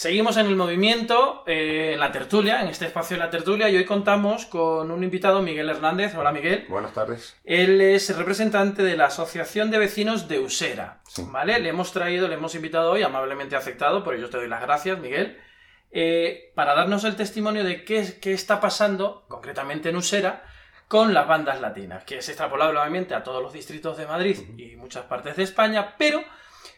[0.00, 3.76] Seguimos en el movimiento, eh, en la tertulia, en este espacio de la tertulia, y
[3.76, 6.14] hoy contamos con un invitado, Miguel Hernández.
[6.14, 6.64] Hola, Miguel.
[6.70, 7.36] Buenas tardes.
[7.44, 11.02] Él es representante de la Asociación de Vecinos de Usera.
[11.18, 11.58] ¿Vale?
[11.58, 14.98] Le hemos traído, le hemos invitado hoy, amablemente aceptado, por ello te doy las gracias,
[15.00, 15.38] Miguel,
[15.90, 20.44] eh, para darnos el testimonio de qué, qué está pasando, concretamente en Usera,
[20.88, 24.76] con las bandas latinas, que es extrapolable obviamente a todos los distritos de Madrid y
[24.76, 26.24] muchas partes de España, pero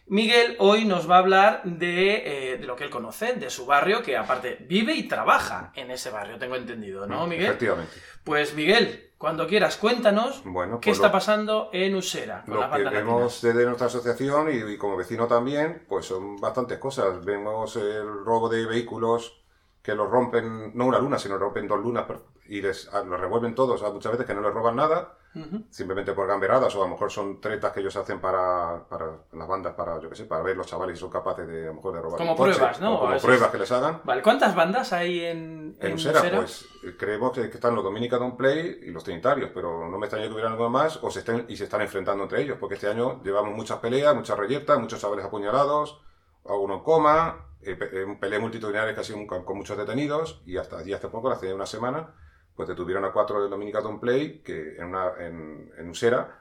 [0.07, 3.67] Miguel hoy nos va a hablar de, eh, de, lo que él conoce, de su
[3.67, 7.47] barrio, que aparte vive y trabaja en ese barrio, tengo entendido, ¿no, Miguel?
[7.47, 7.93] Efectivamente.
[8.25, 12.43] Pues Miguel, cuando quieras, cuéntanos bueno, qué pues está pasando en Usera.
[12.45, 16.79] Con lo que vemos desde nuestra asociación y, y, como vecino también, pues son bastantes
[16.79, 17.25] cosas.
[17.25, 19.42] Vemos el robo de vehículos
[19.83, 22.05] que los rompen, no una luna, sino rompen dos lunas
[22.47, 23.83] y les, los revuelven todos.
[23.83, 25.65] Hay muchas veces que no les roban nada, uh -huh.
[25.71, 29.49] simplemente por gamberadas, o a lo mejor son tretas que ellos hacen para, para las
[29.49, 31.75] bandas, para, yo qué sé, para ver los chavales si son capaces de, a lo
[31.75, 33.01] mejor, de robar Como un coche, pruebas, ¿no?
[33.01, 34.01] como pruebas que les hagan.
[34.05, 36.21] Vale, ¿cuántas bandas hay en, en, en Usera?
[36.21, 36.37] Usera?
[36.39, 40.33] Pues creemos que están los Dominican Play y los Trinitarios, pero no me extraña que
[40.35, 43.21] hubiera algo más o se estén, y se están enfrentando entre ellos, porque este año
[43.25, 46.01] llevamos muchas peleas, muchas reyertas, muchos chavales apuñalados,
[46.45, 51.09] alguno en coma, eh, peleas multitudinarias casi con, con, muchos detenidos y hasta allí hace
[51.09, 52.15] poco, hace una semana,
[52.55, 56.41] pues detuvieron a cuatro del Dominican Play que en, una, en, en Usera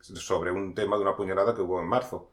[0.00, 2.30] sobre un tema de una puñalada que hubo en marzo.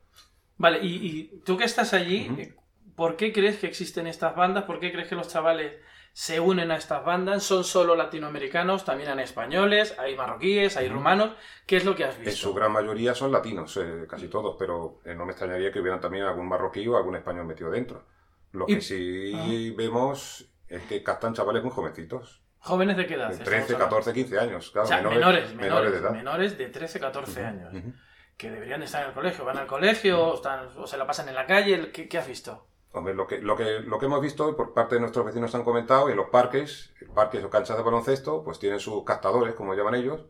[0.58, 2.54] Vale, y, y tú que estás allí, Uh -huh.
[2.96, 4.64] ¿por qué crees que existen estas bandas?
[4.66, 5.74] ¿Por qué crees que los chavales
[6.14, 7.44] se unen a estas bandas?
[7.44, 8.86] ¿Son solo latinoamericanos?
[8.86, 9.96] ¿También hay españoles?
[9.98, 10.78] ¿Hay marroquíes?
[10.78, 11.32] ¿Hay rumanos?
[11.66, 12.30] ¿Qué es lo que has visto?
[12.30, 15.80] En su gran mayoría son latinos, eh, casi todos, pero eh, no me extrañaría que
[15.80, 18.06] hubieran también algún marroquí o algún español metido dentro.
[18.52, 18.82] Lo que y...
[18.82, 19.34] sí
[19.72, 19.76] ah.
[19.76, 22.42] vemos es que captan chavales muy jovencitos.
[22.60, 23.30] ¿Jóvenes de qué edad?
[23.32, 24.86] De 13, 14, 15 años, claro.
[24.86, 26.12] O sea, menores, menores, menores, de edad.
[26.12, 27.74] menores de 13, 14 Uh -huh, años.
[27.74, 27.94] uh -huh.
[28.38, 29.44] Que deberían estar en el colegio.
[29.46, 31.92] ¿Van al colegio o, están, o se la pasan en la calle?
[31.92, 32.68] ¿Qué, qué has visto?
[32.96, 35.54] Hombre, lo que, lo, que, lo que hemos visto y por parte de nuestros vecinos
[35.56, 39.74] han comentado, en los parques, parques o canchas de baloncesto, pues tienen sus captadores, como
[39.74, 40.28] llaman ellos,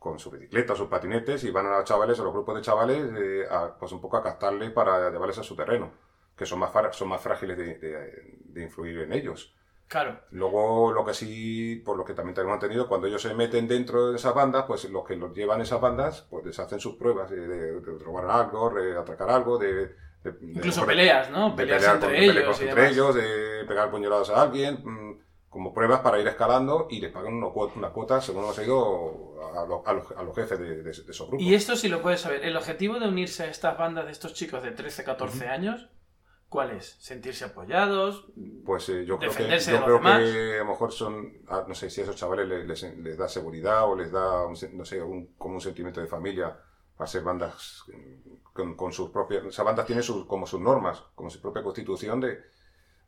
[0.00, 3.10] con sus bicicletas, sus patinetes, y van a los chavales, a los grupos de chavales,
[3.16, 5.92] eh, a, pues un poco a captarles para llevarles a su terreno,
[6.36, 9.54] que son más, son más frágiles de, de, de influir en ellos.
[9.86, 10.18] Claro.
[10.30, 14.10] Luego, lo que sí, por lo que también tenemos entendido, cuando ellos se meten dentro
[14.10, 17.30] de esas bandas, pues los que los llevan esas bandas, pues les hacen sus pruebas
[17.30, 19.94] de, de, de robar algo, de atracar algo, de...
[20.24, 21.54] de Incluso de, peleas, ¿no?
[21.54, 23.14] Peleas pelear entre, con, ellos, entre ellos.
[23.14, 27.50] de pegar puñaladas a alguien, mmm, como pruebas para ir escalando y les pagan una
[27.50, 30.90] cuota, una cuota según hemos ido, a, los, a, los, a los jefes de, de,
[30.90, 31.46] esos grupos.
[31.46, 32.44] Y esto sí lo puedes saber.
[32.44, 35.50] El objetivo de unirse a estas bandas de estos chicos de 13, 14 uh -huh.
[35.50, 35.88] años
[36.54, 36.96] ¿Cuál es?
[37.00, 38.26] ¿Sentirse apoyados?
[38.64, 41.90] Pues eh, yo creo, que, yo creo que a lo mejor son, ah, no sé
[41.90, 45.34] si a esos chavales les, les, les, da seguridad o les da, no sé, un,
[45.36, 46.56] como un sentimiento de familia
[46.96, 47.84] para ser bandas
[48.52, 49.44] con, con sus propias...
[49.44, 52.40] Esas bandas tienen sus, como sus normas, como su propia constitución de,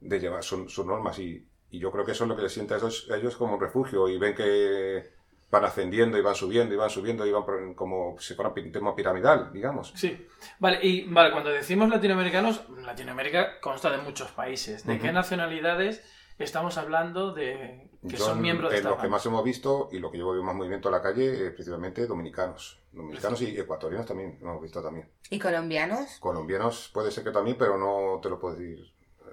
[0.01, 2.53] de llevar sus, sus normas y, y, yo creo que eso es lo que les
[2.53, 5.15] siente a ellos, a ellos como un refugio y ven que
[5.51, 8.97] van ascendiendo y van subiendo y van subiendo y van como si fuera un tema
[8.97, 9.93] piramidal, digamos.
[9.95, 10.27] Sí.
[10.59, 14.85] Vale, y vale, cuando decimos latinoamericanos, Latinoamérica consta de muchos países.
[14.85, 15.01] ¿De uh -huh.
[15.01, 16.03] qué nacionalidades
[16.39, 19.89] estamos hablando de que son, son miembros de eh, esta Lo que más hemos visto
[19.93, 22.79] y lo que llevo más movimiento a la calle, eh, principalmente dominicanos.
[22.93, 25.09] Dominicanos y ecuatorianos también, hemos visto también.
[25.31, 26.19] ¿Y colombianos?
[26.21, 28.93] Colombianos puede ser que también, pero no te lo puedo decir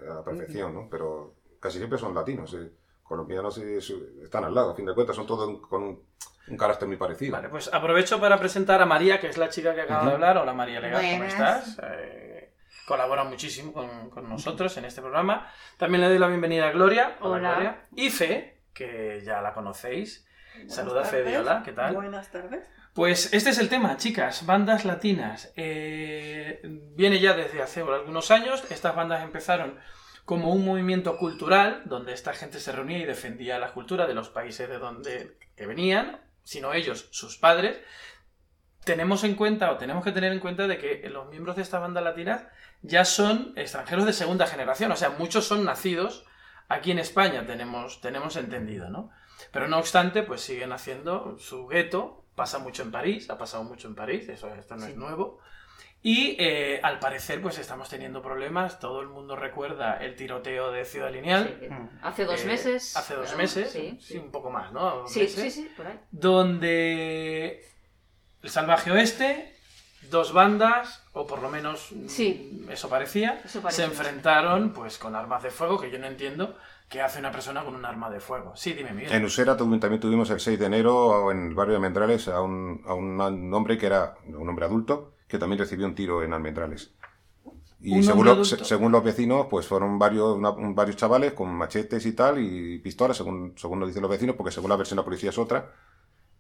[0.09, 0.83] a la perfección, uh -huh.
[0.83, 0.89] ¿no?
[0.89, 2.53] Pero casi siempre son latinos.
[2.53, 2.71] Eh
[3.03, 6.03] colombianos están al lado, a fin de cuentas, son todos con un,
[6.47, 7.33] un, carácter muy parecido.
[7.33, 10.09] Vale, pues aprovecho para presentar a María, que es la chica que acaba uh -huh.
[10.09, 10.37] de hablar.
[10.37, 11.77] Hola María Legal, ¿cómo estás?
[12.85, 15.49] Colabora muchísimo con, con, nosotros en este programa.
[15.77, 17.17] También le doy la bienvenida a Gloria.
[17.21, 17.51] Hola, Hola.
[17.53, 17.85] Gloria.
[17.95, 20.27] Y Fe, que ya la conocéis.
[20.55, 21.95] Buenas Saluda Fe Viola, ¿qué tal?
[21.95, 22.69] Buenas tardes.
[22.93, 25.51] Pues este es el tema, chicas, bandas latinas.
[25.55, 28.63] Eh, viene ya desde hace algunos años.
[28.69, 29.79] Estas bandas empezaron
[30.25, 34.29] como un movimiento cultural donde esta gente se reunía y defendía la cultura de los
[34.29, 37.79] países de donde que venían, sino ellos, sus padres.
[38.85, 41.79] Tenemos en cuenta o tenemos que tener en cuenta de que los miembros de esta
[41.79, 42.49] banda latina
[42.81, 46.25] ya son extranjeros de segunda generación, o sea, muchos son nacidos
[46.67, 49.11] aquí en España, tenemos, tenemos entendido, ¿no?
[49.51, 53.87] Pero no obstante, pues siguen haciendo su gueto, pasa mucho en París, ha pasado mucho
[53.87, 54.91] en París, eso esto no sí.
[54.91, 55.39] es nuevo.
[56.05, 58.77] Y eh, al parecer, pues estamos teniendo problemas.
[58.81, 61.57] Todo el mundo recuerda el tiroteo de Ciudad Lineal.
[61.61, 61.67] Sí.
[62.01, 62.97] Hace dos eh, meses.
[62.97, 65.07] Hace dos meses, sí, sí, un poco más, ¿no?
[65.07, 65.97] Sí, meses, sí, sí, por ahí.
[66.11, 67.65] Donde
[68.43, 69.55] el Salvaje Oeste,
[70.11, 72.65] dos bandas, o por lo menos sí.
[72.69, 76.55] eso, parecía, eso parecía, se enfrentaron pues con armas de fuego, que yo no entiendo
[76.89, 78.51] qué hace una persona con un arma de fuego.
[78.55, 79.13] Sí, dime, Miguel.
[79.13, 82.83] En Usera también tuvimos el 6 de enero en el barrio de Mendrales a un,
[82.85, 86.93] a un hombre que era un hombre adulto que también recibió un tiro en Almendrales.
[87.79, 90.37] Y según, según, los vecinos, pues fueron varios,
[90.73, 94.51] varios chavales con machetes y tal, y pistolas, según, según nos dicen los vecinos, porque
[94.51, 95.73] según la versión de la policía es otra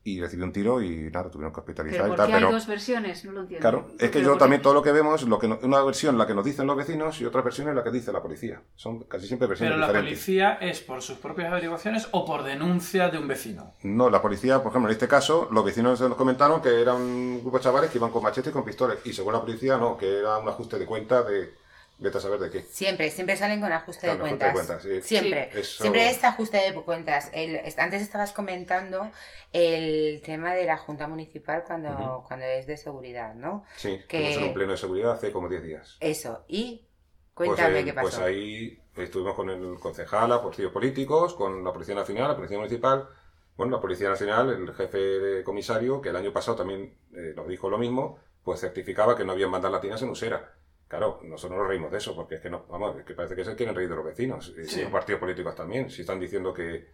[0.05, 2.31] y recibió un tiro y nada, tuvieron que hospitalizar ¿Pero y tal.
[2.31, 3.61] Pero hay dos versiones, no lo entiendo.
[3.61, 6.33] Claro, es que yo también todo lo que vemos, lo que una versión la que
[6.33, 8.61] nos dicen los vecinos y otra versión es la que dice la policía.
[8.75, 13.09] Son casi siempre versiones Pero la policía es por sus propias averiguaciones o por denuncia
[13.09, 13.73] de un vecino.
[13.83, 17.39] No, la policía, por ejemplo, en este caso, los vecinos nos comentaron que eran un
[17.41, 18.97] grupo de chavales que iban con machetes y con pistolas.
[19.05, 21.62] Y según la policía, no, que era un ajuste de cuenta de
[21.99, 22.61] Vete a saber de qué.
[22.63, 24.81] Siempre, siempre salen con ajuste de cuentas.
[25.03, 25.63] Siempre.
[25.63, 27.31] Siempre es ajuste de cuentas.
[27.77, 29.11] antes estabas comentando
[29.51, 33.63] el tema de la Junta Municipal cuando, cuando es de seguridad, ¿no?
[33.77, 35.97] Sí, que en un pleno de seguridad hace como 10 días.
[35.99, 36.85] Eso, y
[37.33, 38.07] cuéntame pues, qué pasó.
[38.09, 42.57] Pues ahí estuvimos con el concejal, los partidos políticos, con la Policía Nacional, la Policía
[42.57, 43.07] Municipal.
[43.55, 47.47] Bueno, la Policía Nacional, el jefe de comisario, que el año pasado también eh, nos
[47.47, 50.55] dijo lo mismo, pues certificaba que no habían bandas latinas en Usera
[50.93, 53.43] Claro, nosotros nos reímos de eso, porque es que no, vamos, es que parece que
[53.43, 56.87] se quieren reír de los vecinos, y los partidos políticos también, si están diciendo que,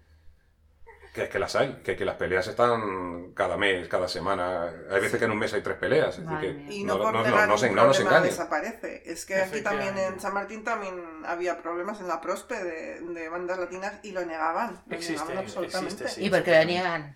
[1.13, 5.01] que es que las hay, que, que las peleas están cada mes, cada semana, hay
[5.01, 6.21] veces que en un mes hay tres peleas, y
[6.85, 10.95] no, no, no, no, se, no desaparece, es que aquí también en San Martín también
[11.25, 16.05] había problemas en la prospe de, de bandas latinas y lo negaban, lo negaban absolutamente.
[16.19, 17.15] ¿Y por qué lo niegan?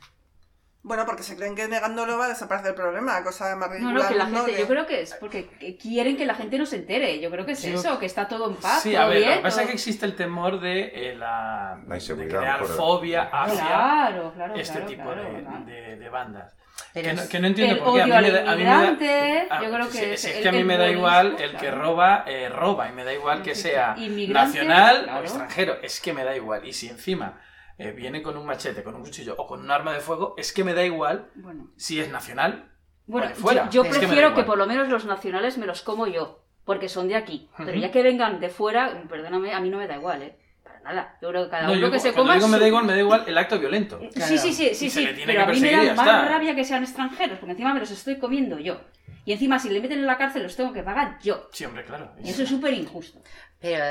[0.83, 3.93] Bueno, porque se creen que negándolo va a desaparecer el problema, cosa más ridícula.
[3.93, 5.47] No, no, que la gente, yo creo que es porque
[5.81, 8.49] quieren que la gente no se entere, yo creo que es eso, que está todo
[8.49, 8.83] en paz.
[8.83, 12.27] Sí, a ver, lo que pasa es que existe el temor de eh, la, de
[12.27, 14.13] crear fobia hacia
[14.55, 16.53] este tipo de, de, bandas.
[16.93, 18.01] Que no, que no, entiendo por qué.
[18.01, 20.65] A mí, me da, a mí me da, yo creo que es, que a mí
[20.65, 23.95] me da igual el que roba, eh, roba, y me da igual que sea
[24.27, 26.67] nacional o extranjero, es que me da igual.
[26.67, 27.39] Y si encima
[27.77, 30.53] eh, viene con un machete, con un cuchillo o con un arma de fuego, es
[30.53, 31.29] que me da igual
[31.75, 32.69] si es nacional.
[33.05, 33.69] Bueno, fuera.
[33.69, 37.15] yo, prefiero que, por lo menos los nacionales me los como yo, porque son de
[37.15, 37.49] aquí.
[37.57, 40.37] Pero ya que vengan de fuera, perdóname, a mí no me da igual, ¿eh?
[40.63, 41.17] Para nada.
[41.21, 42.35] Yo creo que cada uno que se coma.
[42.35, 43.99] Digo me da igual, me da igual el acto violento.
[44.11, 45.09] Sí, sí, sí, sí, sí.
[45.25, 48.17] Pero a mí me da más rabia que sean extranjeros, porque encima me los estoy
[48.19, 48.79] comiendo yo.
[49.25, 51.49] Y encima, si le meten en la cárcel, los tengo que pagar yo.
[51.51, 52.13] Sí, hombre, claro.
[52.23, 53.21] Y eso es súper injusto.
[53.59, 53.83] Pero,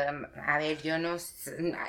[0.47, 1.17] a ver, yo no.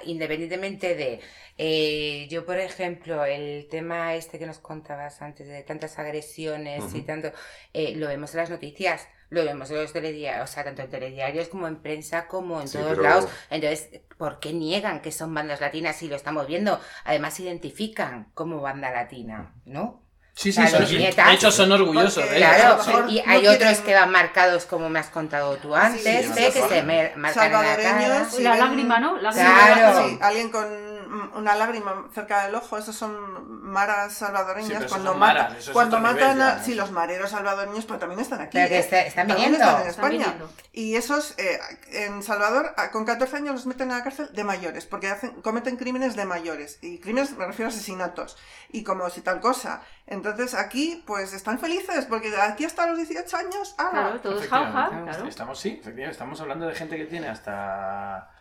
[0.06, 1.20] Independientemente de.
[1.58, 7.02] Eh, yo, por ejemplo, el tema este que nos contabas antes de tantas agresiones y
[7.02, 7.34] tanto.
[7.74, 9.08] Eh, lo vemos en las noticias.
[9.30, 12.72] Lo vemos en los telediarios, o sea, tanto en telediarios como en prensa, como en
[12.72, 13.28] todos lados.
[13.50, 16.80] Entonces, ¿por qué niegan que son bandas latinas si lo estamos viendo?
[17.04, 20.03] Además, se identifican como banda latina, ¿no?
[20.36, 24.90] Sí, sí, de hecho son orgullosos de Claro, y hay otros que van marcados como
[24.90, 26.84] me has contado tú antes, que se
[27.16, 28.28] marcan la cara.
[28.40, 29.20] La lágrima, ¿no?
[29.20, 30.18] La claro.
[30.22, 30.93] alguien con
[31.36, 34.86] una lágrima cerca del ojo, esos son maras salvadoreñas.
[34.86, 38.58] cuando matan, cuando matan a, sí, los mareros salvadoreños, pero también están aquí.
[38.58, 38.80] ¿eh?
[38.80, 39.58] están viniendo.
[39.58, 40.36] Están en España.
[40.72, 41.60] Y esos, eh,
[41.92, 45.78] en Salvador, con 14 años los meten a la cárcel de mayores, porque hacen, cometen
[45.78, 46.80] crímenes de mayores.
[46.82, 48.38] Y crímenes, me refiero a asesinatos.
[48.70, 49.82] Y como si tal cosa.
[50.08, 53.90] Entonces aquí, pues están felices, porque aquí hasta los 18 años, ¡ah!
[53.92, 55.28] Claro, todos jauja, claro.
[55.28, 58.33] Estamos, sí, efectivamente, estamos hablando de gente que tiene hasta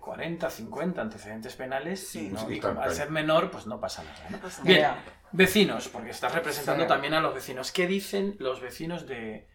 [0.00, 2.32] 40, eh, 50 antecedentes penales y,
[2.62, 4.40] al ser menor pues no pasa nada.
[4.62, 4.92] Bien,
[5.32, 7.72] vecinos, porque estás representando también a los vecinos.
[7.72, 9.48] ¿Qué dicen los vecinos de,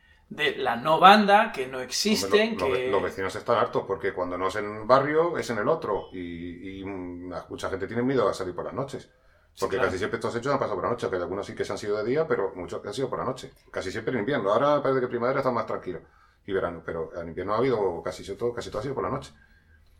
[0.57, 2.57] la no banda, que no existen?
[2.91, 6.09] Los vecinos están hartos porque cuando no es en un barrio es en el otro
[6.11, 9.09] y, mucha gente tiene miedo a salir por las noches.
[9.57, 11.73] Porque casi siempre estos hechos han pasado por la noche, que algunos sí que se
[11.73, 13.51] han sido de día, pero muchos han sido por la noche.
[13.71, 14.53] Casi siempre en invierno.
[14.53, 15.99] Ahora parece que primavera está más tranquilo
[16.45, 19.09] y verano, pero en invierno ha habido casi todo, casi todo ha sido por la
[19.09, 19.33] noche.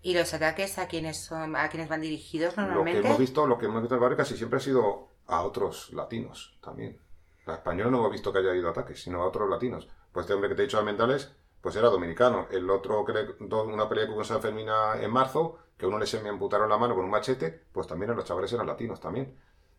[0.02, 3.00] ¿Y los ataques a quienes son, a quienes van dirigidos normalmente?
[3.00, 5.10] Lo que hemos visto, lo que hemos visto en el barrio casi siempre ha sido
[5.28, 7.00] a otros latinos también.
[7.46, 9.88] La española no hemos visto que haya ido ataques, sino a otros latinos.
[10.12, 12.48] Pues este hombre que te he dicho de Mendales, pues era dominicano.
[12.52, 13.14] El otro, que
[13.54, 16.96] una pelea con San Fermina en marzo, que uno le se me amputaron la mano
[16.96, 19.36] con un machete, pues también los chavales eran latinos también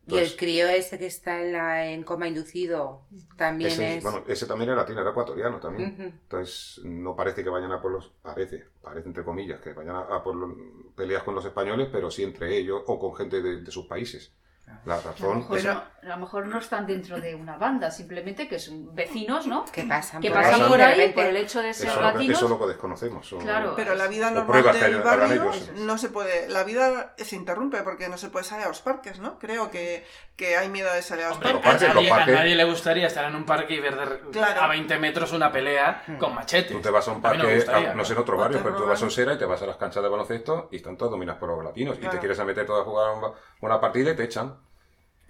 [0.06, 3.02] y el crío ese que está en, la, en coma inducido
[3.36, 4.02] también ese, es...
[4.02, 6.20] Bueno, ese también era latino, era ecuatoriano también.
[6.22, 8.08] Entonces, no parece que vayan a por los...
[8.22, 10.36] Parece, parece entre comillas, que vayan a, por
[10.96, 14.32] peleas con los españoles, pero sí entre ellos o con gente de sus países.
[14.86, 15.46] La razón.
[16.02, 19.66] A lo, mejor, no, están dentro de una banda, simplemente que son vecinos, ¿no?
[19.66, 22.38] Que pasan, que por, pasan ahí, por ahí por el hecho de ser eso, latinos.
[22.38, 23.34] Eso lo desconocemos.
[23.40, 23.74] claro.
[23.76, 26.48] Pero la vida normal del barrio no se puede.
[26.48, 29.38] La vida se interrumpe porque no se puede salir a los parques, ¿no?
[29.38, 31.82] Creo que, que hay miedo de salir a los parques.
[31.82, 33.98] a, nadie, le gustaría estar en un parque y ver
[34.58, 36.16] a 20 metros una pelea hmm.
[36.16, 36.72] con machete.
[36.72, 37.62] Tú te vas a un parque,
[37.94, 39.76] no, sé en otro barrio, pero tú vas a Osera y te vas a las
[39.76, 41.98] canchas de baloncesto y están todos dominados por los latinos.
[42.00, 43.10] Y te quieres meter todo a jugar
[43.60, 44.56] una partida y te echan.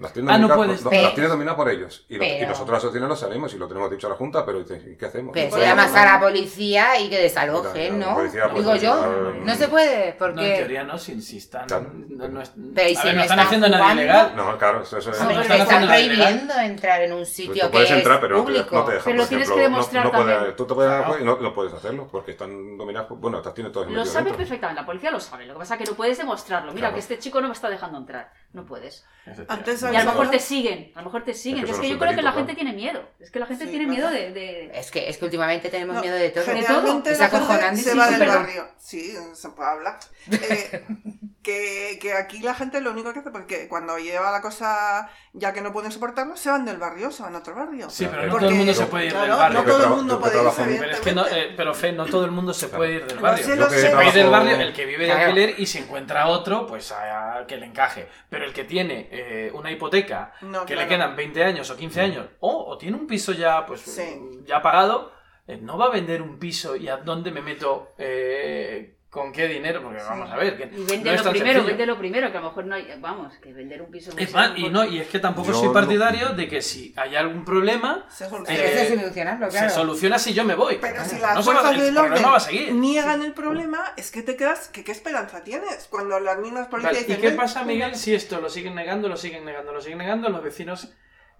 [0.01, 0.83] Las tienen, ah, no puedes.
[0.83, 2.07] las tiene dominadas por ellos.
[2.09, 4.97] Y, nosotros la asociación lo sabemos y lo tenemos dicho a la Junta, pero ¿y
[4.97, 5.33] qué hacemos?
[5.35, 8.15] Pero se llamas a la policía y que desalojen, ¿no?
[8.15, 10.35] Pues, Digo yo, no se puede, porque...
[10.37, 11.67] No, en teoría no, si insistan.
[11.69, 12.43] No, no,
[12.75, 14.33] pero si no están haciendo nada ilegal.
[14.35, 15.21] No, claro, eso, eso es...
[15.21, 17.91] No, pero están prohibiendo entrar en un sitio que es
[18.21, 18.75] pero público.
[18.75, 20.57] No, te dejan, pero lo tienes que demostrar también.
[20.57, 23.09] tú te puedes y no, puedes hacerlo, porque están dominadas...
[23.11, 25.45] Bueno, estas tienen todas Lo sabe perfectamente, la policía lo sabe.
[25.45, 26.73] Lo que pasa es que no puedes demostrarlo.
[26.73, 28.33] Mira, que este chico no me está dejando entrar.
[28.53, 29.05] No puedes.
[29.49, 31.65] Antes, y a lo mejor te siguen, a lo mejor te siguen.
[31.69, 33.09] Es que, yo creo que la gente tiene miedo.
[33.21, 36.31] Es que la gente tiene miedo de, Es, que, es que últimamente tenemos miedo de
[36.31, 36.45] todo.
[36.45, 37.03] De todo.
[37.05, 37.83] Es acojonante.
[37.83, 38.69] Se va del barrio.
[38.79, 40.01] Sí, se puede hablar.
[40.33, 40.85] Eh,
[41.43, 45.53] que, que, aquí la gente lo único que hace, porque cuando lleva la cosa ya
[45.53, 47.89] que no pueden soportarlo, se van del barrio, se van a otro barrio.
[47.89, 49.59] Sí, pero no todo el mundo se puede ir del barrio.
[49.61, 52.25] No todo el mundo puede irse, pero, es que no, eh, pero Fe, no todo
[52.25, 53.45] el mundo se puede ir del barrio.
[53.45, 53.57] Se
[53.91, 57.45] puede ir del barrio el que vive de alquiler y se encuentra otro, pues a,
[57.47, 58.09] que le encaje.
[58.29, 60.33] Pero el que tiene eh, una hipoteca
[60.67, 64.01] que le quedan 20 años o 15 años, o, o tiene un piso ya, pues,
[64.45, 65.13] ya pagado,
[65.51, 69.49] eh, no va a vender un piso y a dónde me meto eh, ¿Con qué
[69.49, 69.83] dinero?
[69.83, 70.57] Porque vamos a ver.
[70.57, 72.95] Que y véndelo no primero, véndelo primero, que a lo mejor no hay.
[73.01, 74.13] Vamos, que vender un piso.
[74.17, 77.45] Es más, y, no, y es que tampoco soy partidario de que si hay algún
[77.45, 78.07] problema.
[78.09, 79.51] Se, eh, claro.
[79.51, 80.79] se soluciona si yo me voy.
[80.81, 82.73] Pero si las fuerzas del orden no va a seguir.
[82.73, 84.69] niegan el problema, es que te quedas.
[84.69, 85.89] Que, ¿Qué esperanza tienes?
[85.91, 89.45] Cuando las mismas policías ¿Y qué pasa, Miguel, si esto lo siguen negando, lo siguen
[89.45, 90.29] negando, lo siguen negando?
[90.29, 90.89] Los vecinos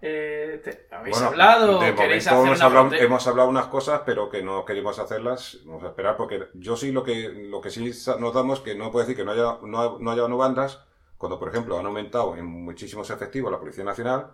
[0.01, 1.79] eh, ¿Habéis hablado?
[1.79, 5.59] ¿Queréis hacer hemos, hablado, hemos hablado unas cosas, pero que no queremos hacerlas.
[5.65, 9.05] Vamos a esperar, porque yo sí lo que, lo que sí notamos que no puede
[9.05, 10.83] decir que no haya, no, no haya no bandas,
[11.17, 14.31] cuando por ejemplo han aumentado en muchísimos efectivos la Policía Nacional,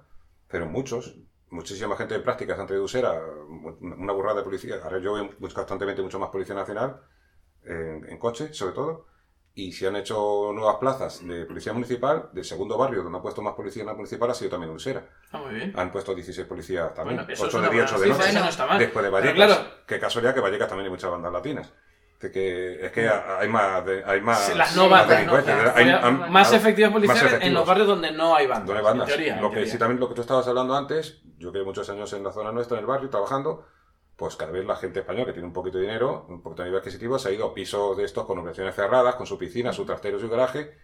[0.47, 1.15] pero muchos,
[1.49, 3.21] muchísima gente de prácticas antes de Usera,
[3.81, 4.75] una burrada de policía.
[4.81, 7.01] Ahora yo veo constantemente mucho más Policía Nacional,
[7.65, 9.05] en, en coche sobre todo,
[9.57, 13.41] y se han hecho nuevas plazas de policía municipal, del segundo barrio donde han puesto
[13.41, 15.03] más policía municipal ha sido también Usera.
[15.31, 15.73] Ah, muy bien.
[15.75, 18.63] Han puesto 16 policías también, 8 de día, 8 de noche.
[18.77, 19.35] Después de Vallecas.
[19.35, 19.55] Claro.
[19.87, 21.73] Qué casualidad que Vallecas también hay muchas bandas latinas.
[22.21, 25.23] Es que, es que hay más, hay más, las no bandas,
[25.75, 28.69] hay, más efectivos policiales en los barrios donde no hay bandas.
[28.69, 29.41] No hay bandas.
[29.41, 32.23] lo que sí también lo que tú estabas hablando antes, yo que muchos años en
[32.23, 33.65] la zona nuestra, en el barrio, trabajando,
[34.17, 36.69] pues cada vez la gente española que tiene un poquito de dinero, un poquito de
[36.69, 39.71] nivel adquisitivo, se ha ido a pisos de estos con operaciones cerradas, con su piscina,
[39.71, 40.75] su trastero su garaje,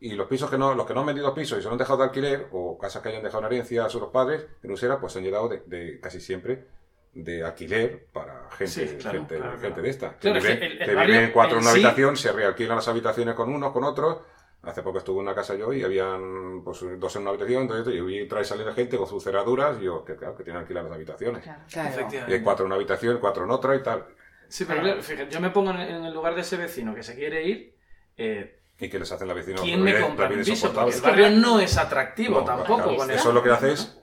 [0.00, 1.78] y los pisos que no, los que no han vendido pisos y se lo han
[1.78, 5.00] dejado de alquiler, o casas que hayan dejado en herencia a sus padres, en Usera,
[5.00, 6.66] pues se han llegado de, casi siempre
[7.14, 10.18] de alquiler para gente, gente, gente de esta.
[10.18, 14.18] que, viven, cuatro en una habitación, se realquilan las habitaciones con unos, con otros,
[14.66, 17.94] Hace poco estuve en una casa yo y habían pues, dos en una habitación, entonces
[17.94, 20.84] yo vi traer salir gente con sus cerraduras y yo, que claro, que tienen alquilar
[20.84, 21.44] las habitaciones.
[21.70, 22.08] Claro.
[22.28, 24.06] Y hay cuatro en una habitación, cuatro en otra y tal.
[24.48, 27.14] Sí, pero claro, fíjate, yo me pongo en el lugar de ese vecino que se
[27.14, 27.74] quiere ir.
[28.16, 29.60] Eh, ¿Y qué les hacen la vecina?
[29.60, 30.68] ¿Quién me compra un piso?
[30.68, 32.96] el barrio no es atractivo tampoco.
[32.96, 33.98] Con eso es lo que hace es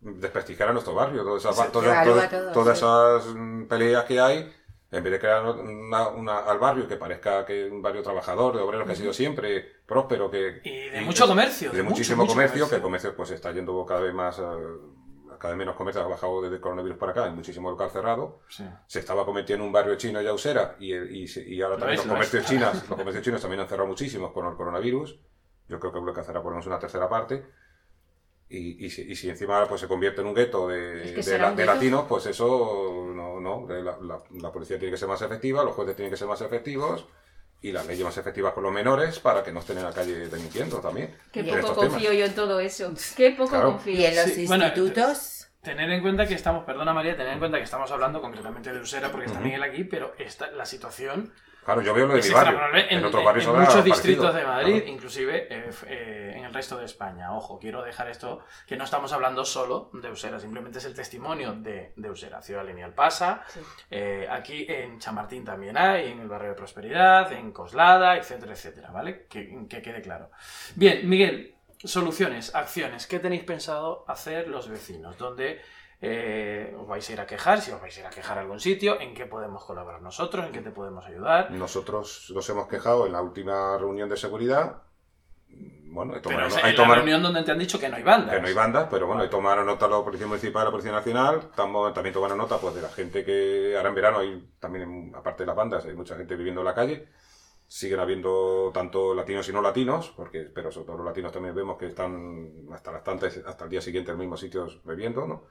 [0.00, 1.22] desprestigiar a nuestro barrio.
[1.22, 3.34] Todas esas, todas, todas esas
[3.68, 4.52] peleas que hay
[4.90, 8.62] en vez de crear una, al barrio que parezca que es un barrio trabajador, de
[8.62, 10.60] obreros que ha sido siempre próspero, que...
[10.64, 11.70] Y de mucho comercio.
[11.70, 14.38] De, muchísimo comercio, que el comercio pues está yendo cada vez más...
[14.38, 14.42] Eh,
[15.38, 18.40] cada vez menos comercio ha bajado desde el coronavirus para acá, hay muchísimo local cerrado.
[18.86, 22.74] Se estaba cometiendo un barrio chino ya usera y, y, ahora también los comercios, chinos,
[22.88, 25.16] los comercios chinos también han cerrado muchísimos con el coronavirus.
[25.68, 27.46] Yo creo que lo que hacerá por lo menos una tercera parte.
[28.50, 32.06] Y, y, si, y, si, encima pues, se convierte en un gueto de, de, latinos,
[32.08, 33.66] pues eso no, no.
[33.68, 37.06] La, la, policía tiene que ser más efectiva, los jueces tienen que ser más efectivos
[37.60, 40.28] y las leyes más efectivas con los menores para que no estén en la calle
[40.28, 41.14] delinquiendo también.
[41.30, 42.90] Qué poco confío yo en todo eso.
[43.16, 44.00] Qué poco confío.
[44.00, 45.38] ¿Y en los institutos?
[45.62, 48.80] tener en cuenta que estamos, perdona María, tener en cuenta que estamos hablando concretamente de
[48.80, 51.32] Usera porque está Miguel aquí, pero esta, la situación
[51.68, 52.58] Claro, yo veo lo de mi barrio.
[52.88, 56.86] En, otros barrios en muchos distritos de Madrid, inclusive eh, eh, en el resto de
[56.86, 57.36] España.
[57.36, 61.52] Ojo, quiero dejar esto, que no estamos hablando solo de Usera, simplemente es el testimonio
[61.52, 62.40] de, de Usera.
[62.40, 63.42] Ciudad Lineal pasa,
[63.90, 68.90] eh, aquí en Chamartín también hay, en el barrio de Prosperidad, en Coslada, etcétera, etcétera,
[68.90, 69.26] ¿vale?
[69.28, 70.30] Que, que quede claro.
[70.74, 75.18] Bien, Miguel, soluciones, acciones, ¿qué tenéis pensado hacer los vecinos?
[75.18, 75.60] ¿Dónde
[76.00, 78.42] eh, os vais a ir a quejar, si os vais a ir a quejar a
[78.42, 81.50] algún sitio, en qué podemos colaborar nosotros, en qué te podemos ayudar.
[81.50, 84.82] Nosotros nos hemos quejado en la última reunión de seguridad.
[85.90, 88.34] Bueno, hay tomado, pero hay la reunión donde te han dicho que no hay bandas.
[88.34, 91.50] Que no hay bandas, pero bueno, hay tomaron nota la Policía Municipal la Policía Nacional.
[91.56, 95.46] También tomaron nota pues, de la gente que ahora en verano hay también, aparte de
[95.46, 97.08] las bandas, hay mucha gente viviendo en la calle
[97.68, 101.76] siguen habiendo tanto latinos y no latinos, porque, pero sobre todo los latinos también vemos
[101.76, 105.44] que están hasta las tantas, hasta el día siguiente en los mismos sitios bebiendo, ¿no?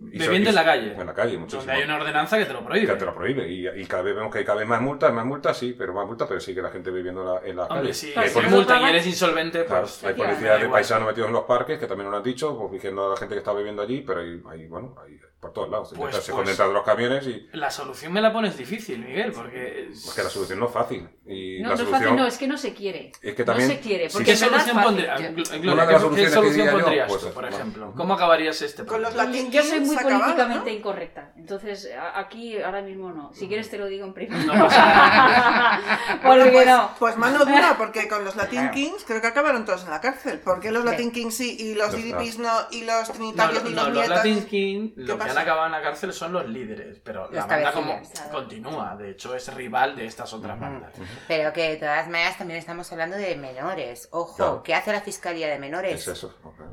[0.00, 0.92] Bebiendo en la calle.
[0.92, 1.62] En la calle, muchísimo.
[1.62, 2.86] Donde hay una ordenanza que te lo prohíbe.
[2.86, 3.48] Que te lo prohíbe.
[3.48, 6.06] Y, cada vez vemos que hay cada vez más multas, más multas, sí, pero más
[6.06, 7.94] multas, pero sí que la gente viviendo en la, calle.
[7.94, 10.04] Sí, si multa y eres insolvente, pues.
[10.04, 13.06] hay policías de paisanos metidos en los parques, que también lo han dicho, pues vigiando
[13.06, 15.92] a la gente que está viviendo allí, pero hay, hay bueno, hay por todos lados.
[15.94, 17.48] Pues, se pues, de los camiones y...
[17.52, 19.90] La solución me la pones difícil, Miguel, porque...
[19.90, 20.10] Es...
[20.14, 21.06] que la solución no es fácil.
[21.26, 21.86] Y no, la no solución...
[21.86, 23.12] es fácil, no, es que no se quiere.
[23.20, 23.68] Es que también...
[23.68, 27.92] No se quiere, porque ¿Qué solución, pondría, ¿qué solución pondrías tú, por ejemplo?
[27.94, 33.12] ¿Cómo acabarías este Con los Latin Yo soy muy políticamente incorrecta, entonces aquí ahora mismo
[33.12, 33.34] no.
[33.34, 34.44] Si quieres te lo digo en privado.
[34.44, 35.80] No pasa
[36.22, 36.90] porque pues, no.
[36.98, 40.38] Pues mano dura, porque con los Latin Kings creo que acabaron todos en la cárcel.
[40.38, 43.88] ¿Por qué los Latin Kings sí y los DDPs no y los Trinitarios ni los
[43.88, 47.46] Los Latin Kings, lo que han acabado en la cárcel son los líderes, pero la
[47.46, 48.00] banda como
[48.30, 50.92] continúa, de hecho es rival de estas otras bandas.
[51.28, 54.08] Pero que de todas maneras también estamos hablando de menores.
[54.12, 56.26] Ojo, ¿qué hace la Fiscalía de Menores?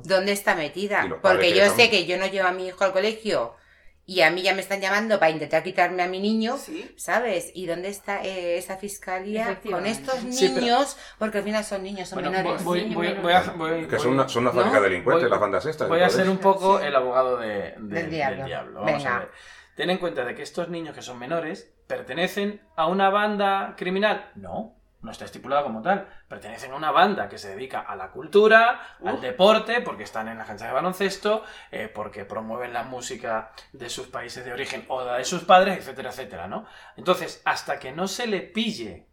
[0.04, 1.08] ¿Dónde está metida?
[1.22, 3.56] Porque yo sé que yo no llevo a mi hijo al colegio
[4.06, 6.58] y a mí ya me están llamando para intentar quitarme a mi niño,
[6.98, 7.52] ¿sabes?
[7.54, 10.98] ¿Y dónde está eh, esa fiscalía con estos niños?
[11.18, 12.64] Porque al final son niños, son menores.
[12.64, 15.88] Voy, voy, voy, que son una, son una fábrica de delincuentes las bandas estas.
[15.88, 18.82] Voy a ser un poco el abogado de, del diablo.
[18.82, 19.32] Vamos a ver.
[19.76, 24.32] Ten en cuenta de que estos niños que son menores pertenecen a una banda criminal.
[24.36, 26.08] No no está estipulado como tal.
[26.28, 30.38] Pertenecen a una banda que se dedica a la cultura, al deporte, porque están en
[30.38, 35.04] la agencia de baloncesto, eh, porque promueven la música de sus países de origen o
[35.04, 36.66] de sus padres, etcétera, etcétera, ¿no?
[36.98, 39.11] Entonces, hasta que no se le pille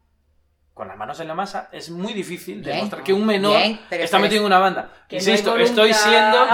[0.79, 4.43] con las manos en la masa, es muy difícil demostrar que un menor está metido
[4.43, 4.89] en una banda.
[5.11, 6.47] Insisto, estoy siendo,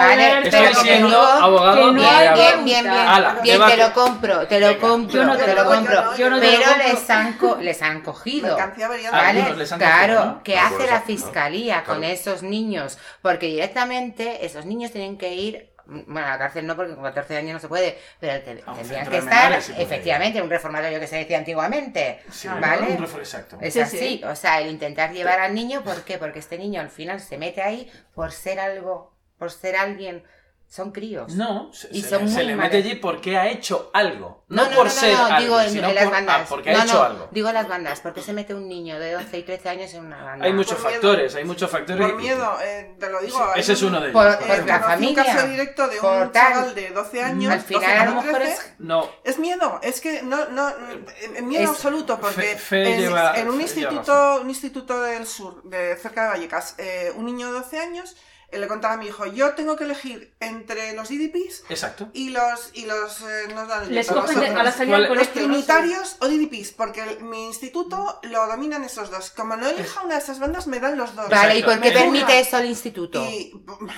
[0.42, 2.84] estoy siendo abogado bien, bien, bien,
[3.42, 7.82] bien, te lo compro, te lo compro, no te, lo compro, pero les han, les
[7.82, 8.56] han cogido,
[9.12, 9.44] ¿vale?
[9.76, 12.96] claro, ¿qué hace la fiscalía con esos niños?
[13.20, 17.36] Porque directamente esos niños tienen que ir bueno, a la cárcel no, porque con 14
[17.36, 22.20] años no se puede, pero tendrían que estar, efectivamente, un reformatorio que se decía antiguamente.
[22.60, 22.96] ¿Vale?
[22.96, 23.58] Un exacto.
[23.60, 26.18] Es así, o sea, el intentar llevar al niño, ¿por qué?
[26.18, 30.24] Porque este niño al final se mete ahí por ser algo, por ser alguien
[30.74, 31.32] son críos.
[31.34, 34.42] No, se, le mete allí porque ha hecho algo.
[34.48, 36.40] No, por ser algo, digo sino las bandas.
[36.40, 37.28] Ah, porque ha hecho algo.
[37.30, 40.24] Digo las bandas, porque se mete un niño de 12 y 13 años en una
[40.24, 40.44] banda.
[40.44, 42.04] Hay muchos factores, hay muchos factores.
[42.04, 43.54] Por miedo, eh, te lo digo.
[43.54, 44.20] ese es uno de ellos.
[44.20, 45.22] Por, por la familia.
[45.22, 47.52] un caso directo de un chaval de 12 años.
[47.52, 48.72] Al final, a lo mejor es.
[48.80, 49.08] No.
[49.22, 50.46] Es miedo, es que no.
[50.46, 50.72] no
[51.44, 57.12] miedo absoluto, porque en, un, instituto, un instituto del sur, de cerca de Vallecas, eh,
[57.14, 58.16] un niño de 12 años
[58.52, 62.08] le contaba a mi hijo, yo tengo que elegir entre los IDPs Exacto.
[62.12, 66.72] y los y los eh, Les cogen a la salida del los trinitarios o IDPs,
[66.72, 69.30] porque mi instituto lo dominan esos dos.
[69.30, 71.28] Como no elija una de esas bandas, me dan los dos.
[71.28, 73.24] Vale, ¿y por qué permite eso el instituto?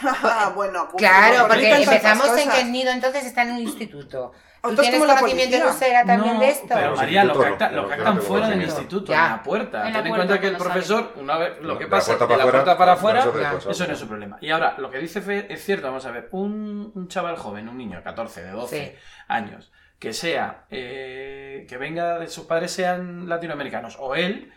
[0.02, 4.32] Ah, bueno, pues, claro, porque empezamos en que el nido entonces está en un instituto.
[4.68, 6.74] ¿Tú tienes conocimiento de también de esto?
[6.74, 9.82] Pero María, lo captan, fuera del instituto, en la puerta.
[9.84, 12.92] Ten en cuenta que el profesor, una vez, lo que pasa de la puerta para
[12.92, 13.26] afuera,
[13.68, 14.38] eso no es su problema.
[14.40, 17.68] Y ahora, lo que dice Fe es cierto, vamos a ver, un, un chaval joven,
[17.68, 18.98] un niño, 14, de 12
[19.28, 24.52] años, que sea, eh, que venga de sus padres sean latinoamericanos, o él,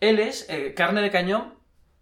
[0.00, 1.58] él es eh, carne de cañón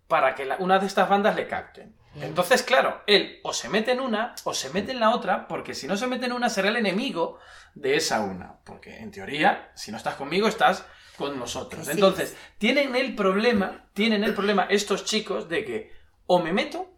[0.07, 1.95] para que una de estas bandas le capten.
[2.17, 5.75] Entonces, claro, él o se mete en una o se mete en la otra, porque
[5.75, 7.39] si no se mete en una será el enemigo
[7.75, 8.59] de esa una.
[8.65, 10.85] Porque en teoría, si no estás conmigo, estás
[11.17, 11.89] con nosotros.
[11.89, 15.93] Entonces, tienen el problema, tienen el problema estos chicos de que
[16.27, 16.91] o me meto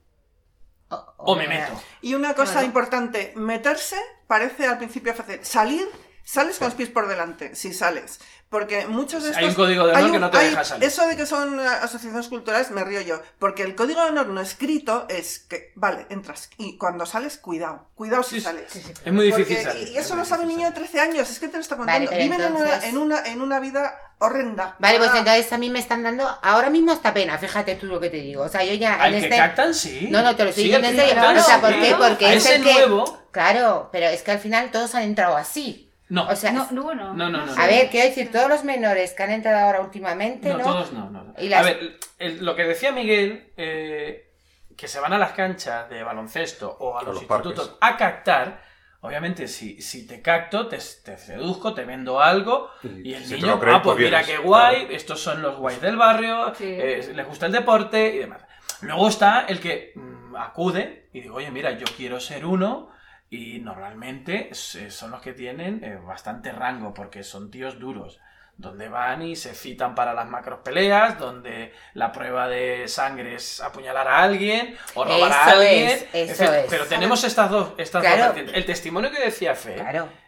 [1.16, 1.72] o, me meto.
[2.01, 3.96] Y una cosa importante, meterse
[4.27, 5.44] parece al principio fácil.
[5.44, 5.88] Salir
[6.25, 8.20] Sales con los pies por delante, si sales.
[8.52, 9.42] Porque muchos de estos...
[9.42, 10.84] Hay un código de honor que no te deja salir.
[10.84, 13.18] Eso de que son asociaciones culturales me río yo.
[13.38, 16.50] Porque el código de honor no escrito es que, vale, entras.
[16.58, 17.88] Y cuando sales, cuidado.
[17.94, 18.70] Cuidado si sales.
[18.74, 19.88] es muy difícil salir.
[19.88, 21.30] Y eso lo sabe un niño de 13 años.
[21.30, 22.10] Es que te lo está contando.
[22.10, 22.52] Viven en,
[22.98, 24.76] una, en, una, vida horrenda.
[24.78, 28.00] Vale, pues entonces a mí me están dando ahora mismo esta pena, fíjate tú lo
[28.00, 28.42] que te digo.
[28.42, 28.96] O sea, yo ya.
[28.96, 29.38] Al en que este...
[29.38, 30.08] captan, sí.
[30.10, 31.38] No, no, te lo estoy diciendo en.
[31.38, 31.94] O sea, ¿por qué?
[31.96, 33.18] Porque es el nuevo...
[33.30, 35.91] Claro, pero es que al final todos han entrado así.
[36.12, 36.29] No.
[36.29, 37.14] O sea, no, no, no.
[37.14, 40.59] no, no, A ver, quiero decir, todos los menores que han entrado ahora últimamente, ¿no?
[40.59, 41.33] No, todos no, no.
[41.57, 44.31] A ver, lo que decía Miguel, eh,
[44.77, 48.62] que se van a las canchas de baloncesto o a los, institutos a captar,
[49.01, 53.59] obviamente si, si te capto, te, te, seduzco, te vendo algo y, el niño, ah,
[53.59, 57.53] pues, pues mira qué guay, estos son los guays del barrio, eh, les gusta el
[57.53, 58.42] deporte y demás.
[58.83, 62.91] Luego está el que mm, acude y digo, oye, mira, yo quiero ser uno
[63.33, 68.21] y normalmente son los que tienen eh, bastante rango porque son tíos duros.
[68.59, 73.62] donde van y se citan para las macros peleas, donde la prueba de sangre es
[73.62, 75.88] apuñalar a alguien o robar a alguien.
[76.12, 76.66] eso es.
[76.68, 79.77] Pero tenemos estas dos, estas dos El testimonio que decía Fe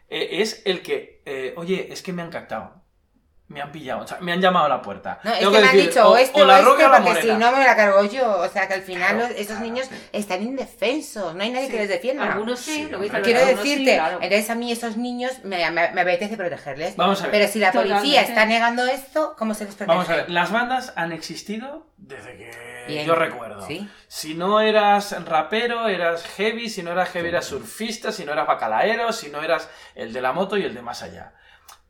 [0.09, 2.84] eh, es el que, eh, oye, es que me han captado
[3.47, 5.21] me han pillado, o sea, me han llamado a la puerta.
[5.23, 7.65] No, es que, me han dicho o, esto o, la o porque si no me
[7.65, 8.41] la cargo yo.
[8.41, 12.33] O sea, que al final esos niños están indefensos, no hay nadie que les defienda.
[12.33, 16.97] Algunos sí, lo Quiero decirte, entonces a mí esos niños me, me, apetece protegerles.
[16.97, 17.33] Vamos a ver.
[17.33, 19.95] Pero si la policía está negando esto, ¿cómo se les protege?
[19.95, 23.67] Vamos a ver, las bandas han existido desde que yo recuerdo.
[24.09, 28.47] Si no eras rapero, eras heavy, si no eras heavy, eras surfista, si no eras
[28.47, 31.35] bacalaero, si no eras el de la moto y el de más allá.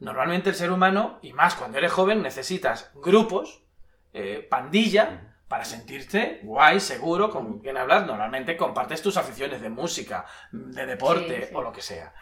[0.04, 3.64] Normalmente el ser humano, y más cuando eres joven, necesitas grupos,
[4.12, 8.06] eh, pandilla, para sentirte guay, seguro, con quien hablar.
[8.06, 12.14] Normalmente compartes tus aficiones de música, de deporte o lo que sea.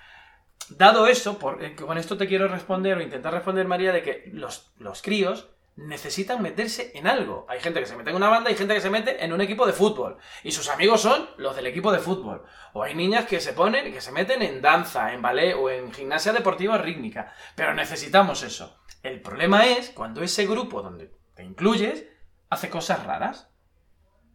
[0.70, 4.30] Dado eso, por, eh, con esto te quiero responder o intentar responder, María, de que
[4.32, 7.46] los, los críos necesitan meterse en algo.
[7.48, 9.40] Hay gente que se mete en una banda y gente que se mete en un
[9.40, 10.18] equipo de fútbol.
[10.42, 12.44] Y sus amigos son los del equipo de fútbol.
[12.72, 15.70] O hay niñas que se ponen, y que se meten en danza, en ballet o
[15.70, 17.32] en gimnasia deportiva rítmica.
[17.54, 18.78] Pero necesitamos eso.
[19.02, 22.06] El problema es cuando ese grupo donde te incluyes
[22.50, 23.48] hace cosas raras.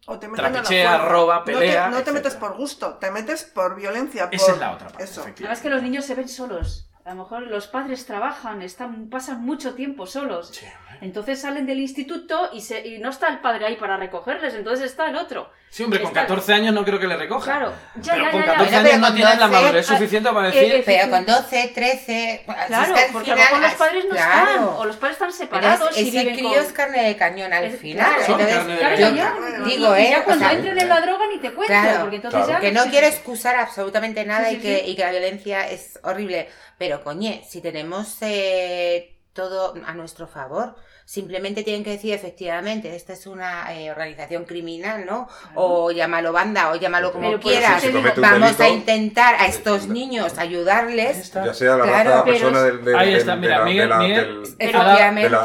[0.07, 1.89] O te Trapichea, roba, pelea.
[1.89, 4.29] No te, metes por gusto, te metes por violencia.
[4.31, 5.03] Esa es la otra parte.
[5.03, 5.21] Eso.
[5.21, 6.86] Además que los niños se ven solos.
[7.07, 10.51] A lo mejor los padres trabajan, están, pasan mucho tiempo solos.
[10.99, 14.87] entonces salen del instituto y, se, y no está el padre ahí para recogerles, entonces
[14.87, 15.49] está el otro.
[15.69, 17.45] Sí, hombre, con 14 años no creo que le recoja.
[17.45, 20.73] Claro, ya, pero con 14 años no tienen la madurez suficiente para decir.
[20.75, 22.43] Eh, pero con 12, 13.
[22.67, 25.89] Claro, porque a lo mejor los padres no están, o los padres están separados.
[25.89, 28.05] Pero es, y ese crío es carne de cañón al final.
[28.25, 30.09] Claro, entonces, claro, yo, digo, ¿eh?
[30.11, 31.73] Ya cuando entren en la droga ni te cuento.
[31.73, 32.59] Claro, porque entonces ya.
[32.59, 36.49] Que no quiero excusar absolutamente nada y, que, y que la violencia es horrible.
[36.77, 40.75] Pero, coñe, si tenemos eh, todo a nuestro favor,
[41.07, 45.29] simplemente tienen que decir efectivamente, esta es una eh, organización criminal, ¿no?
[45.55, 47.81] O llámalo banda, o llámalo como quieras.
[48.17, 51.31] Vamos a intentar a estos niños ayudarles.
[51.33, 55.37] Ya sea la claro, persona del, del, Ahí está, mira, Miguel, Miguel, efectivamente.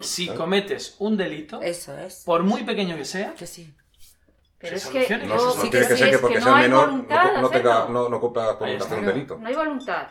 [0.00, 2.22] Si cometes un delito, Eso es.
[2.24, 3.74] por muy pequeño que sea, que sí.
[4.58, 7.86] Pero es que no, no, tiene que, ser que porque sea menor no, no, tenga,
[7.88, 9.38] no, no cumpla con un delito.
[9.38, 10.08] No hay voluntad.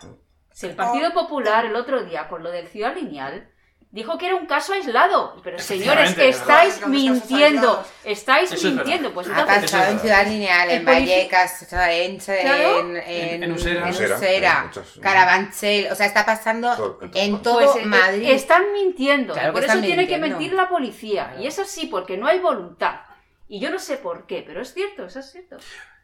[0.54, 3.50] Si el Partido Popular el otro día con lo del Ciudad Lineal
[3.92, 5.40] dijo que era un caso aislado.
[5.44, 7.84] Pero señores, estáis mintiendo.
[8.04, 9.14] Estáis mintiendo.
[9.14, 15.92] Pues ha pasado en Ciudad Lineal, en Vallecas, en, en, en, Usera, Carabanchel.
[15.92, 18.30] O sea, está pasando en todo pues, eh, Madrid.
[18.30, 19.36] Están mintiendo.
[19.52, 21.36] por eso tiene que mentir la policía.
[21.40, 23.02] Y eso sí, porque no hay voluntad.
[23.48, 25.58] Y yo no sé por qué, pero es cierto, eso es cierto.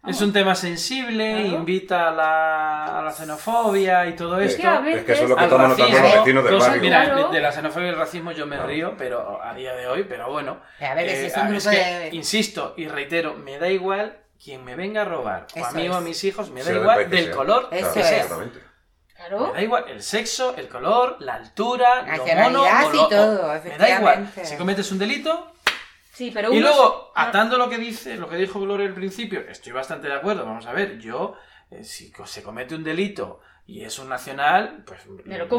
[0.05, 4.61] Es un tema sensible, invita a la, a la, xenofobia y todo esto.
[4.85, 6.81] Es que eso es lo que notando los vecinos del barrio.
[6.81, 10.03] Mira, de, la xenofobia y el racismo yo me río, pero a día de hoy,
[10.03, 10.59] pero bueno.
[10.81, 12.09] A ver, eh, es, un grupo de...
[12.11, 16.21] Insisto y reitero, me da igual quien me venga a robar, o amigo a mis
[16.25, 18.25] hijos, me da igual del color eso que sea.
[19.15, 19.47] Claro.
[19.47, 23.77] Me da igual el sexo, el color, la altura, la lo mono, y todo, Me
[23.77, 24.29] da igual.
[24.43, 25.52] Si cometes un delito,
[26.31, 30.07] pero y luego, atando lo que dice, lo que dijo Gloria al principio, estoy bastante
[30.07, 30.45] de acuerdo.
[30.45, 31.35] Vamos a ver, yo,
[31.71, 35.05] eh, si se comete un delito y es un nacional, pues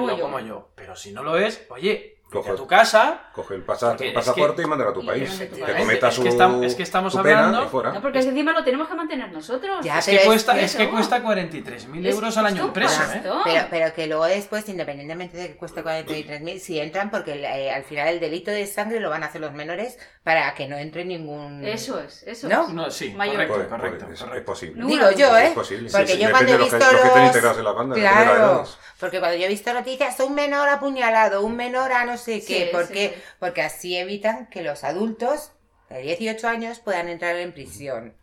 [0.07, 0.23] lo yo.
[0.23, 0.71] como yo.
[0.75, 3.20] Pero si no lo es, oye, coge a tu casa.
[3.33, 5.31] Coge el, pasaporte y mándalo a tu país.
[5.38, 7.62] Que cometa su, es que estamos, es que estamos hablando.
[7.62, 9.85] No, porque encima lo tenemos que mantener nosotros.
[9.85, 13.03] es, que cuesta, es, que cuesta 43.000 euros al año preso.
[13.03, 13.23] ¿eh?
[13.44, 17.85] Pero, pero que luego después, independientemente de que cueste 43.000, si entran, porque eh, al
[17.85, 21.05] final el delito de sangre lo van a hacer los menores para que no entre
[21.05, 21.64] ningún.
[21.64, 22.66] Eso es, eso ¿No?
[22.66, 22.68] es.
[22.70, 24.85] No, sí, correcto, correcto, Es, posible.
[24.87, 25.53] Digo yo, ¿eh?
[25.55, 27.94] Porque yo cuando he visto los.
[27.94, 28.64] Claro.
[28.99, 32.69] Porque cuando yo he visto noticias, un menor apuñalado, un menor a no sé qué,
[32.73, 35.53] porque, porque así evitan que los adultos
[35.91, 38.15] de 18 años puedan entrar en prisión.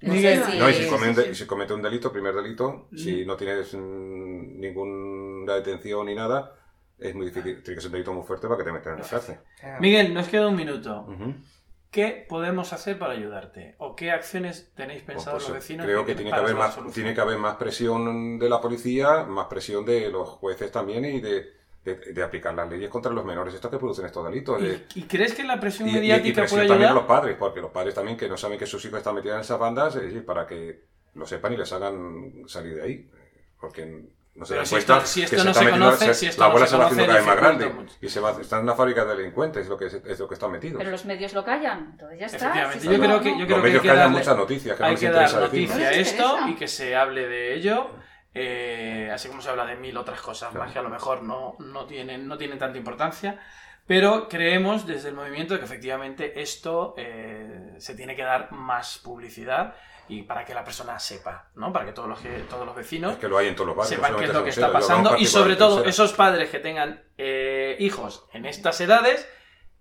[0.00, 0.20] No, y
[0.74, 6.56] si, comete, si comete un delito, primer delito, si no tienes ninguna detención ni nada,
[6.98, 9.00] es muy difícil, tiene que ser un delito muy fuerte para que te metan en
[9.00, 9.36] la cárcel.
[9.80, 11.06] Miguel, nos queda un minuto.
[11.92, 13.76] ¿Qué podemos hacer para ayudarte?
[13.78, 15.84] ¿O qué acciones tenéis pues, pensado pues, los vecinos?
[15.84, 19.46] Creo que, tiene que, haber más, tiene que haber más presión de la policía, más
[19.46, 23.70] presión de los jueces también y de, de, aplicar las leyes contra los menores estos
[23.70, 24.62] que producen estos delitos.
[24.94, 27.70] ¿Y, crees que la presión mediática y, presión puede también a los padres, porque los
[27.70, 30.46] padres también que no saben que sus hijos están metidos en esas bandas, es para
[30.46, 33.10] que lo sepan y les hagan salir de ahí.
[33.60, 36.76] Porque no se dan cuenta si esto, no se, conoce, si esto la abuela se,
[36.76, 39.64] va haciendo cada vez más grande y se va, está en una fábrica de delincuentes,
[39.64, 40.78] es lo que, es lo que está metido.
[40.78, 42.78] Pero los medios lo callan, entonces ya está.
[42.78, 45.10] yo creo que, yo creo los medios que callan muchas noticias, que hay no que
[45.10, 47.90] dar noticia a esto y que se hable de ello
[48.34, 51.56] eh, así como se habla de mil otras cosas más que a lo mejor no,
[51.58, 53.40] no, tienen, no tienen tanta importancia.
[53.86, 59.74] Pero creemos desde el movimiento que efectivamente esto eh, se tiene que dar más publicidad
[60.08, 61.72] y para que la persona sepa, ¿no?
[61.72, 64.16] Para que todos los, que, todos los vecinos que lo hay en todos los sepan
[64.16, 68.26] qué es lo que está pasando y sobre todo esos padres que tengan eh, hijos
[68.32, 69.28] en estas edades,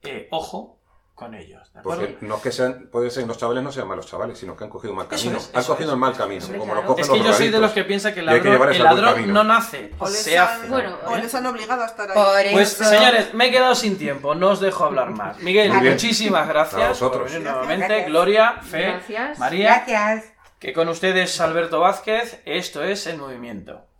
[0.03, 0.80] eh, ojo,
[1.21, 1.71] con ellos.
[1.83, 4.71] Porque no que sean, puede ser los chavales no sean malos chavales, sino que han
[4.71, 5.37] cogido mal camino.
[5.53, 6.43] han cogido el mal camino.
[6.57, 8.83] como lo cogen es que yo soy de los que piensa que el ladrón, el
[8.83, 10.67] ladrón no nace, o se hace.
[10.67, 12.53] Bueno, o les han obligado a estar ahí.
[12.53, 15.37] Pues señores, me he quedado sin tiempo, no os dejo hablar más.
[15.39, 18.03] Miguel, muchísimas gracias por venir nuevamente.
[18.05, 18.99] Gloria, Fe,
[19.37, 19.83] María.
[19.85, 20.33] Gracias.
[20.57, 23.90] Que con ustedes Alberto Vázquez, esto es El Movimiento.